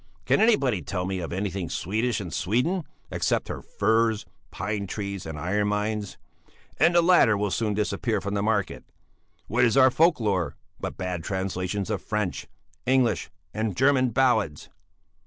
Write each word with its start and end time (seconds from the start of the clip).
Can 0.25 0.41
anybody 0.41 0.81
tell 0.81 1.05
me 1.05 1.19
of 1.19 1.31
anything 1.31 1.69
Swedish 1.69 2.19
in 2.19 2.31
Sweden 2.31 2.85
except 3.11 3.49
her 3.49 3.61
firs, 3.61 4.25
pine 4.49 4.87
trees, 4.87 5.27
and 5.27 5.37
iron 5.37 5.67
mines? 5.67 6.17
And 6.79 6.95
the 6.95 7.03
latter 7.03 7.37
will 7.37 7.51
soon 7.51 7.75
disappear 7.75 8.19
from 8.19 8.33
the 8.33 8.41
market. 8.41 8.83
What 9.45 9.63
is 9.63 9.77
our 9.77 9.91
folk 9.91 10.19
lore 10.19 10.55
but 10.79 10.97
bad 10.97 11.23
translations 11.23 11.91
of 11.91 12.01
French, 12.01 12.47
English, 12.87 13.29
and 13.53 13.77
German 13.77 14.09
ballads? 14.09 14.69